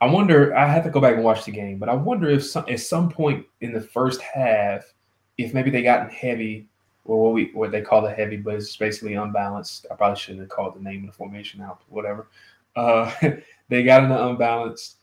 [0.00, 0.56] I wonder.
[0.56, 2.80] I have to go back and watch the game, but I wonder if some, at
[2.80, 4.82] some point in the first half,
[5.44, 6.66] if maybe they got in heavy,
[7.04, 9.86] or what we what they call the heavy, but it's basically unbalanced.
[9.90, 12.28] I probably shouldn't have called the name of the formation out, whatever.
[12.76, 13.10] Uh,
[13.68, 14.96] they got into unbalanced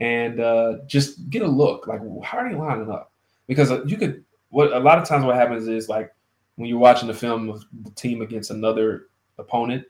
[0.00, 3.12] and uh, just get a look like how are they lining up?
[3.46, 6.12] Because uh, you could what a lot of times what happens is like
[6.56, 9.06] when you're watching the film of the team against another
[9.38, 9.84] opponent,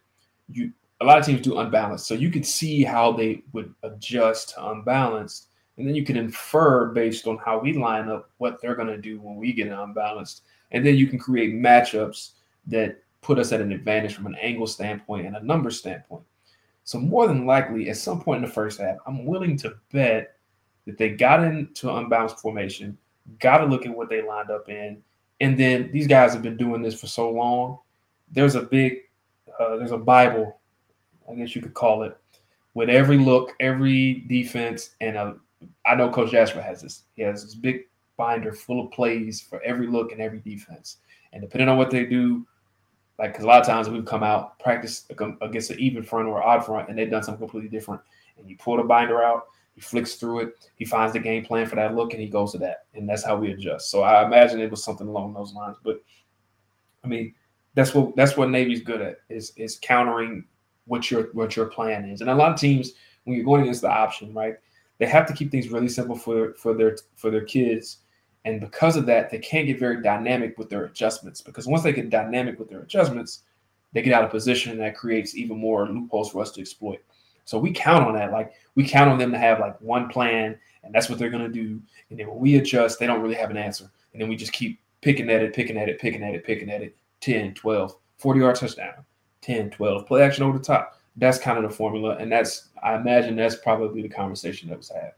[0.50, 2.06] you a lot of teams do unbalanced.
[2.06, 6.86] So you could see how they would adjust to unbalanced and then you can infer
[6.86, 10.42] based on how we line up what they're going to do when we get unbalanced,
[10.70, 12.32] and then you can create matchups
[12.66, 16.24] that put us at an advantage from an angle standpoint and a number standpoint.
[16.84, 20.36] So more than likely, at some point in the first half, I'm willing to bet
[20.86, 22.98] that they got into an unbalanced formation,
[23.38, 25.00] got to look at what they lined up in,
[25.40, 27.78] and then these guys have been doing this for so long.
[28.30, 28.98] There's a big,
[29.60, 30.58] uh, there's a Bible,
[31.30, 32.16] I guess you could call it,
[32.74, 35.36] with every look, every defense, and a,
[35.86, 37.04] I know Coach Jasper has this.
[37.14, 37.82] He has this big
[38.16, 40.98] binder full of plays for every look and every defense.
[41.32, 42.46] And depending on what they do,
[43.18, 45.06] like, because a lot of times we've come out, practice
[45.40, 48.00] against an even front or odd front, and they've done something completely different.
[48.38, 51.66] And you pull the binder out, he flicks through it, he finds the game plan
[51.66, 52.86] for that look, and he goes to that.
[52.94, 53.90] And that's how we adjust.
[53.90, 55.76] So I imagine it was something along those lines.
[55.82, 56.02] But
[57.04, 57.34] I mean,
[57.74, 60.44] that's what that's what Navy's good at is is countering
[60.86, 62.20] what your what your plan is.
[62.20, 62.92] And a lot of teams,
[63.24, 64.56] when you're going against the option, right,
[65.02, 67.98] they have to keep things really simple for for their for their kids
[68.44, 71.92] and because of that, they can't get very dynamic with their adjustments because once they
[71.92, 73.42] get dynamic with their adjustments,
[73.92, 77.00] they get out of position and that creates even more loopholes for us to exploit.
[77.44, 78.32] So we count on that.
[78.32, 81.44] Like we count on them to have like one plan and that's what they're going
[81.46, 81.80] to do.
[82.10, 83.90] And then when we adjust, they don't really have an answer.
[84.12, 86.70] And then we just keep picking at it, picking at it, picking at it, picking
[86.70, 89.04] at it 10, 12, 40 yard touchdown,
[89.42, 90.98] 10, 12, play action over the top.
[91.16, 92.16] That's kind of the formula.
[92.16, 95.12] And that's, I imagine that's probably the conversation that was had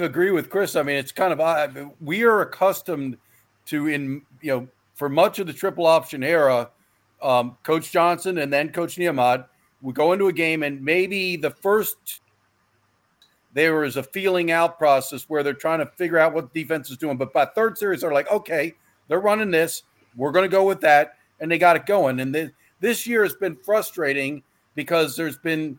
[0.00, 0.76] agree with Chris.
[0.76, 3.16] I mean, it's kind of we are accustomed
[3.66, 6.70] to in you know for much of the triple option era,
[7.22, 9.46] um, Coach Johnson and then Coach Niumat
[9.82, 12.20] would go into a game and maybe the first
[13.52, 16.96] there is a feeling out process where they're trying to figure out what defense is
[16.96, 17.16] doing.
[17.16, 18.74] But by third series, they're like, okay,
[19.06, 19.84] they're running this.
[20.16, 22.18] We're going to go with that, and they got it going.
[22.18, 22.52] And then
[22.84, 24.42] this year has been frustrating
[24.74, 25.78] because there's been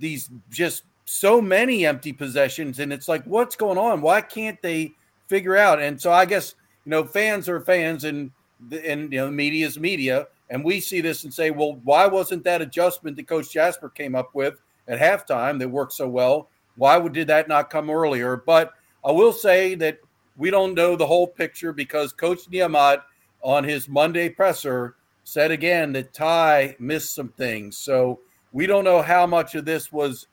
[0.00, 4.00] these just so many empty possessions, and it's like, what's going on?
[4.00, 4.94] Why can't they
[5.28, 5.80] figure out?
[5.80, 8.32] And so I guess you know, fans are fans, and
[8.72, 12.42] and you know, media is media, and we see this and say, well, why wasn't
[12.42, 16.48] that adjustment that Coach Jasper came up with at halftime that worked so well?
[16.74, 18.36] Why would did that not come earlier?
[18.36, 18.72] But
[19.04, 19.98] I will say that
[20.36, 23.02] we don't know the whole picture because Coach Niumat
[23.40, 27.76] on his Monday presser said again that Ty missed some things.
[27.78, 28.20] So
[28.52, 30.28] we don't know how much of this was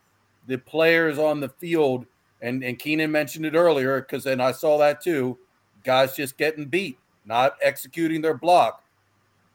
[0.47, 2.05] the players on the field,
[2.41, 5.37] and, and Keenan mentioned it earlier, because then I saw that too.
[5.83, 8.83] Guys just getting beat, not executing their block.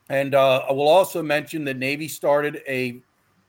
[0.09, 3.01] And uh, I will also mention that Navy started a,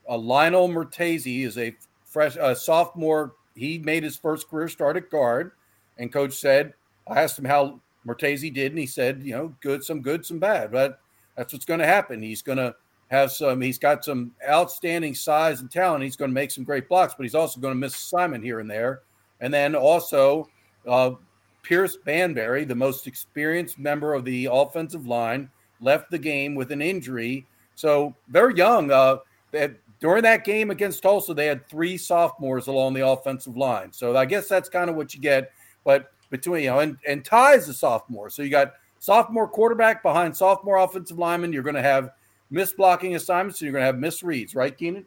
[0.08, 1.74] a Lirion Murtezi is a
[2.04, 3.34] fresh a sophomore.
[3.54, 5.52] He made his first career start at guard,
[5.98, 6.74] and coach said,
[7.06, 10.38] I asked him how Murtezi did, and he said, you know, good, some good, some
[10.38, 11.00] bad, but
[11.38, 12.20] that's what's going to happen.
[12.20, 12.74] He's going to
[13.10, 13.60] have some.
[13.60, 16.02] He's got some outstanding size and talent.
[16.02, 18.58] He's going to make some great blocks, but he's also going to miss assignment here
[18.58, 19.02] and there.
[19.40, 20.48] And then also,
[20.86, 21.12] uh,
[21.62, 25.48] Pierce Banbury, the most experienced member of the offensive line,
[25.80, 27.46] left the game with an injury.
[27.76, 28.90] So very young.
[28.90, 29.18] Uh,
[30.00, 33.92] during that game against Tulsa, they had three sophomores along the offensive line.
[33.92, 35.52] So I guess that's kind of what you get.
[35.84, 40.02] But between you know, and and Ty is a sophomore, so you got sophomore quarterback
[40.02, 41.52] behind sophomore offensive lineman.
[41.52, 42.10] You're going to have
[42.50, 45.04] miss blocking assignments, and you're going to have misreads, right, Keenan?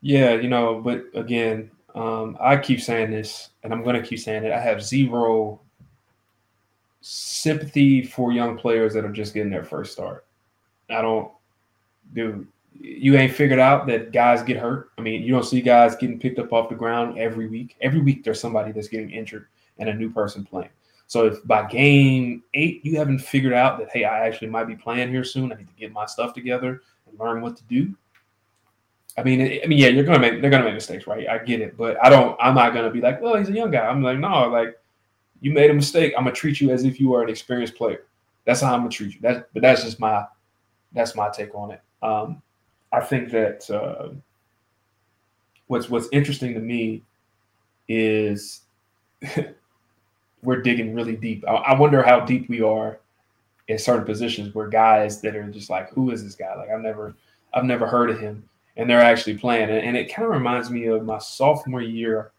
[0.00, 4.18] Yeah, you know, but again, um, I keep saying this, and I'm going to keep
[4.18, 4.52] saying it.
[4.52, 5.60] I have zero
[7.00, 10.24] sympathy for young players that are just getting their first start.
[10.88, 11.30] I don't,
[12.14, 12.46] dude.
[12.72, 14.90] You ain't figured out that guys get hurt.
[14.96, 17.76] I mean, you don't see guys getting picked up off the ground every week.
[17.80, 19.48] Every week, there's somebody that's getting injured
[19.78, 20.70] and a new person playing.
[21.10, 24.76] So if by game eight you haven't figured out that hey, I actually might be
[24.76, 27.92] playing here soon, I need to get my stuff together and learn what to do.
[29.18, 31.28] I mean, I mean, yeah, you're gonna make they're gonna make mistakes, right?
[31.28, 32.38] I get it, but I don't.
[32.40, 33.84] I'm not gonna be like, well, he's a young guy.
[33.88, 34.78] I'm like, no, like
[35.40, 36.14] you made a mistake.
[36.16, 38.06] I'm gonna treat you as if you are an experienced player.
[38.44, 39.20] That's how I'm gonna treat you.
[39.20, 40.26] That, but that's just my
[40.92, 41.82] that's my take on it.
[42.04, 42.40] Um,
[42.92, 44.10] I think that uh,
[45.66, 47.02] what's what's interesting to me
[47.88, 48.60] is
[50.42, 51.44] we're digging really deep.
[51.46, 52.98] I, I wonder how deep we are
[53.68, 56.54] in certain positions where guys that are just like, who is this guy?
[56.56, 57.14] Like I've never,
[57.54, 58.42] I've never heard of him,
[58.76, 59.70] and they're actually playing.
[59.70, 62.32] And, and it kind of reminds me of my sophomore year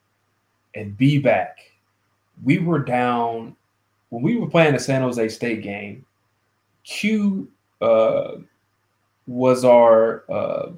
[0.76, 1.60] at B back.
[2.44, 3.56] We were down
[4.10, 6.06] when we were playing the San Jose State game.
[6.84, 7.50] Q
[7.82, 8.38] uh,
[9.28, 10.72] was our uh,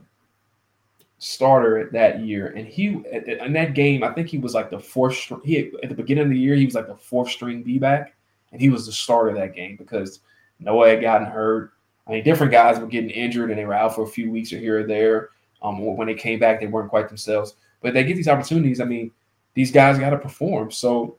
[1.24, 5.18] starter that year, and he in that game, I think he was like the fourth.
[5.44, 8.16] He at the beginning of the year, he was like the fourth string B back,
[8.52, 10.20] and he was the starter that game because
[10.60, 11.72] Noah had gotten hurt.
[12.08, 14.52] I mean, different guys were getting injured and they were out for a few weeks
[14.52, 15.30] or here or there.
[15.62, 17.56] Um, when they came back, they weren't quite themselves.
[17.82, 18.82] But they get these opportunities.
[18.82, 19.12] I mean,
[19.54, 20.72] these guys got to perform.
[20.72, 21.18] So,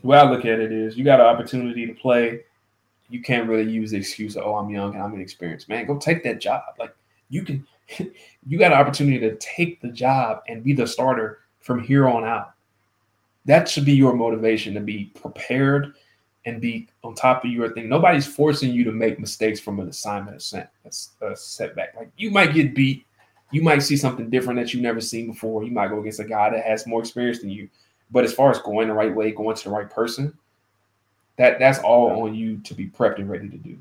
[0.00, 2.40] the way I look at it is, you got an opportunity to play.
[3.10, 5.98] You can't really use the excuse of, "Oh, I'm young and I'm inexperienced." Man, go
[5.98, 6.62] take that job.
[6.78, 6.94] Like
[7.30, 7.66] you can,
[8.46, 12.24] you got an opportunity to take the job and be the starter from here on
[12.24, 12.52] out.
[13.46, 15.94] That should be your motivation to be prepared
[16.44, 17.88] and be on top of your thing.
[17.88, 21.94] Nobody's forcing you to make mistakes from an assignment a setback.
[21.96, 23.06] Like you might get beat,
[23.50, 25.64] you might see something different that you've never seen before.
[25.64, 27.68] You might go against a guy that has more experience than you.
[28.10, 30.36] But as far as going the right way, going to the right person,
[31.36, 33.80] that that's all on you to be prepped and ready to do.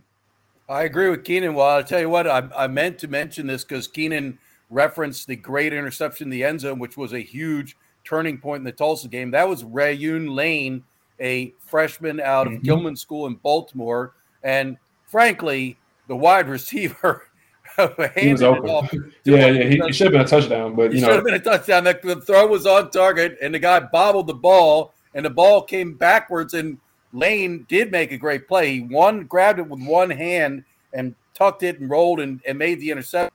[0.70, 1.56] I agree with Keenan.
[1.56, 4.38] Well, I'll tell you what, I, I meant to mention this because Keenan
[4.70, 8.64] referenced the great interception in the end zone, which was a huge turning point in
[8.66, 9.32] the Tulsa game.
[9.32, 10.84] That was Rayuan Lane
[11.20, 12.64] a freshman out of mm-hmm.
[12.64, 14.14] Gilman School in Baltimore.
[14.44, 15.78] And frankly,
[16.08, 17.30] the wide receiver
[18.16, 19.14] he was open.
[19.24, 21.36] yeah, yeah, he, he, should have been a touchdown, but you know, should have been
[21.36, 21.84] a touchdown.
[21.84, 25.62] The, the throw was on target, and the guy bobbled the ball, and the ball
[25.62, 26.54] came backwards.
[26.54, 26.78] And
[27.12, 28.74] Lane did make a great play.
[28.74, 32.80] He one grabbed it with one hand and tucked it and rolled and, and made
[32.80, 33.34] the interception.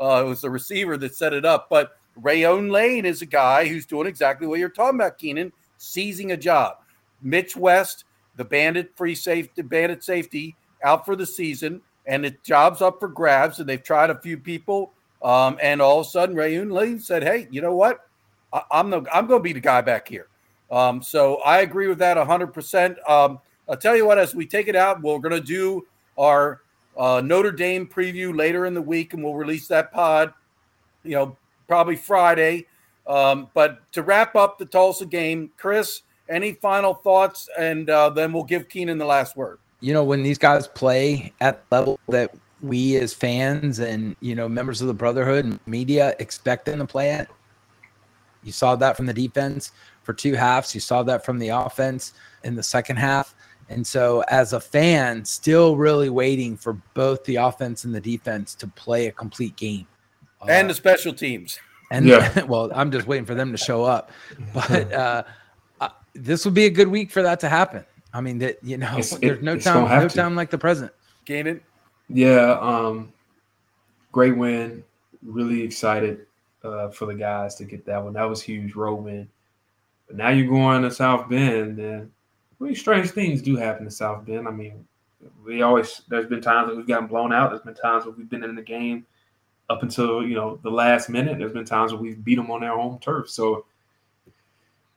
[0.00, 3.66] Uh, it was the receiver that set it up, but Rayuan Lane is a guy
[3.66, 6.76] who's doing exactly what you're talking about, Keenan seizing a job.
[7.22, 8.04] Mitch West,
[8.36, 13.08] the bandit free safety, bandit safety, out for the season, and the job's up for
[13.08, 13.58] grabs.
[13.58, 17.22] And they've tried a few people, um, and all of a sudden, Rayuan Lane said,
[17.22, 18.06] "Hey, you know what?
[18.52, 20.28] I, am the I'm going to be the guy back here."
[20.70, 22.44] Um, so I agree with that 100.
[22.44, 25.86] Um, percent I'll tell you what, as we take it out, we're going to do
[26.18, 26.60] our
[26.96, 30.34] uh, Notre Dame preview later in the week, and we'll release that pod.
[31.04, 31.36] You know,
[31.68, 32.66] probably Friday.
[33.06, 37.48] Um, but to wrap up the Tulsa game, Chris, any final thoughts?
[37.58, 39.58] And uh, then we'll give Keenan the last word.
[39.80, 44.48] You know, when these guys play at level that we as fans and, you know,
[44.48, 47.28] members of the Brotherhood and media expect them to play at,
[48.42, 49.72] you saw that from the defense
[50.10, 50.74] for two halves.
[50.74, 53.32] You saw that from the offense in the second half.
[53.68, 58.56] And so, as a fan, still really waiting for both the offense and the defense
[58.56, 59.86] to play a complete game.
[60.48, 61.60] And uh, the special teams.
[61.92, 62.42] And yeah.
[62.48, 64.10] well, I'm just waiting for them to show up.
[64.52, 65.22] But uh,
[65.80, 67.84] uh, this would be a good week for that to happen.
[68.12, 70.16] I mean, that you know, it's, there's no time, no to.
[70.16, 70.90] time like the present.
[71.24, 71.60] Gain
[72.08, 73.12] Yeah, um,
[74.10, 74.82] great win.
[75.22, 76.26] Really excited
[76.64, 78.14] uh, for the guys to get that one.
[78.14, 79.28] That was huge road win.
[80.10, 82.10] But now you're going to South Bend, and
[82.58, 84.48] really strange things do happen in South Bend.
[84.48, 84.84] I mean,
[85.44, 87.50] we always there's been times that we've gotten blown out.
[87.50, 89.06] There's been times where we've been in the game
[89.68, 91.38] up until you know the last minute.
[91.38, 93.30] There's been times where we've beat them on their home turf.
[93.30, 93.66] So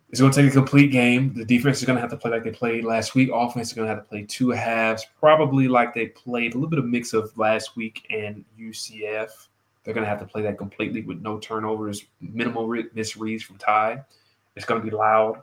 [0.09, 1.31] it's going to take a complete game.
[1.35, 3.29] The defense is going to have to play like they played last week.
[3.31, 6.71] Offense is going to have to play two halves, probably like they played a little
[6.71, 9.29] bit of mix of last week and UCF.
[9.83, 14.01] They're going to have to play that completely with no turnovers, minimal misreads from Ty.
[14.55, 15.41] It's going to be loud.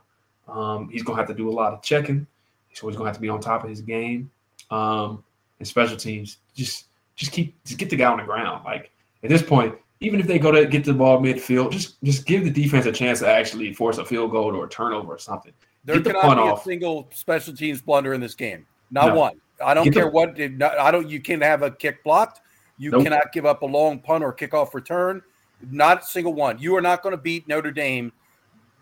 [0.49, 2.27] Um, he's going to have to do a lot of checking.
[2.69, 4.31] He's always going to have to be on top of his game.
[4.71, 5.25] Um,
[5.59, 8.65] and special teams, just just keep just get the guy on the ground.
[8.65, 8.91] Like
[9.23, 12.45] at this point, even if they go to get the ball midfield, just just give
[12.45, 15.53] the defense a chance to actually force a field goal or a turnover or something.
[15.85, 16.61] There get cannot the be off.
[16.61, 18.67] a single special teams blunder in this game.
[18.91, 19.15] Not no.
[19.17, 19.41] one.
[19.65, 20.41] I don't get care the, what.
[20.79, 21.09] I don't.
[21.09, 22.41] You can have a kick blocked.
[22.79, 23.05] You nope.
[23.05, 25.23] cannot give up a long punt or kickoff return.
[25.71, 26.59] Not a single one.
[26.59, 28.13] You are not going to beat Notre Dame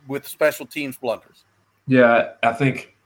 [0.08, 1.44] with special teams blunders.
[1.86, 2.96] Yeah, I think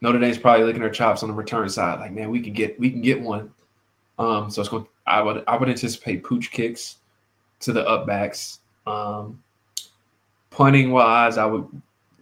[0.00, 2.00] Notre Dame's probably licking their chops on the return side.
[2.00, 3.52] Like, man, we can get we can get one.
[4.18, 4.86] Um, so it's going.
[5.06, 6.96] I would I would anticipate pooch kicks
[7.60, 8.58] to the upbacks.
[8.86, 9.42] Um,
[10.50, 11.66] punting wise, I would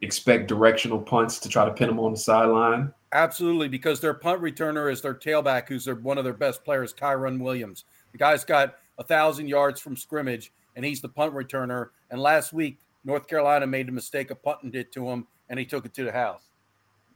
[0.02, 2.92] expect directional punts to try to pin them on the sideline.
[3.12, 6.92] Absolutely, because their punt returner is their tailback, who's their, one of their best players,
[6.92, 7.84] Kyren Williams.
[8.12, 11.90] The guy's got a thousand yards from scrimmage, and he's the punt returner.
[12.10, 15.64] And last week, North Carolina made the mistake of punting it to him, and he
[15.64, 16.42] took it to the house.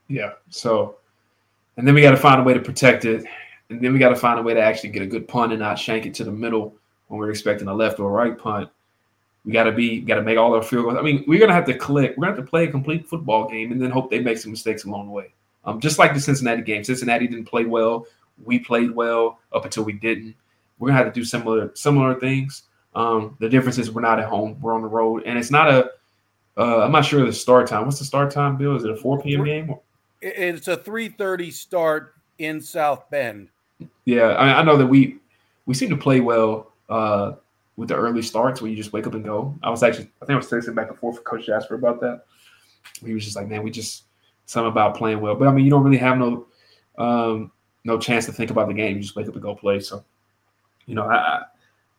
[0.06, 0.32] Yeah.
[0.48, 0.96] So,
[1.76, 3.24] and then we got to find a way to protect it,
[3.68, 5.60] and then we got to find a way to actually get a good punt and
[5.60, 6.76] not shank it to the middle
[7.08, 8.70] when we're expecting a left or right punt.
[9.44, 10.96] We got to be, got to make all our field goals.
[10.96, 12.14] I mean, we're gonna have to click.
[12.16, 14.52] We're gonna have to play a complete football game, and then hope they make some
[14.52, 15.32] mistakes along the way.
[15.64, 16.84] Um, just like the Cincinnati game.
[16.84, 18.06] Cincinnati didn't play well.
[18.44, 20.36] We played well up until we didn't.
[20.78, 22.62] We're gonna have to do similar similar things.
[22.94, 24.58] Um, the difference is we're not at home.
[24.60, 25.90] We're on the road, and it's not a.
[26.56, 27.84] uh, not sure the start time.
[27.84, 28.76] What's the start time, Bill?
[28.76, 29.44] Is it a 4 p.m.
[29.44, 29.74] game?
[30.20, 33.48] It's a 3:30 start in South Bend.
[34.04, 35.18] Yeah, I, I know that we
[35.66, 37.32] we seem to play well uh,
[37.76, 39.56] with the early starts where you just wake up and go.
[39.62, 42.00] I was actually, I think I was texting back and forth with Coach Jasper about
[42.00, 42.24] that.
[43.04, 44.04] He was just like, man, we just
[44.46, 45.36] something about playing well.
[45.36, 46.46] But I mean, you don't really have no
[46.98, 47.52] um,
[47.84, 48.96] no chance to think about the game.
[48.96, 49.80] You just wake up and go play.
[49.80, 50.04] So,
[50.86, 51.44] you know, I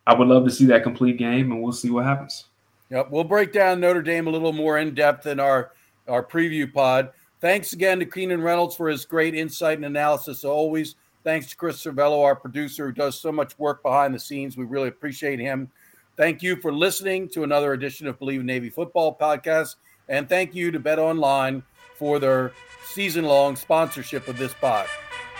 [0.06, 2.46] I would love to see that complete game, and we'll see what happens.
[2.90, 5.72] Yep, we'll break down Notre Dame a little more in depth in our
[6.08, 7.10] our preview pod.
[7.40, 10.44] Thanks again to Keenan Reynolds for his great insight and analysis.
[10.44, 14.56] Always, thanks to Chris Cervello, our producer, who does so much work behind the scenes.
[14.56, 15.70] We really appreciate him.
[16.16, 19.76] Thank you for listening to another edition of Bleav in Navy Football podcast,
[20.08, 21.62] and thank you to Bet Online
[21.94, 22.52] for their
[22.92, 24.86] season-long sponsorship of this pod.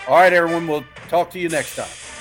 [0.09, 2.12] All right, everyone, we'll talk to you next time.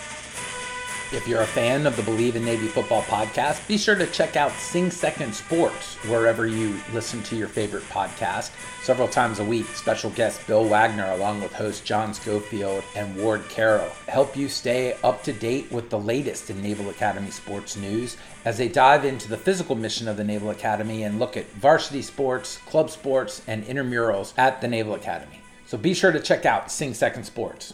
[1.14, 4.38] If you're a fan of the Bleav in Navy Football podcast, be sure to check
[4.38, 8.51] out Sing Second Sports wherever you listen to your favorite podcast.
[8.82, 13.43] Several times a week, special guest Bill Wagner, along with host John Schofield and Ward
[13.49, 18.16] Carroll, help you stay up to date with the latest in Naval Academy sports news
[18.45, 22.01] as they dive into the physical mission of the Naval Academy and look at varsity
[22.01, 25.41] sports, club sports, and intramurals at the Naval Academy.
[25.66, 27.74] So be sure to check out Sing Second Sports.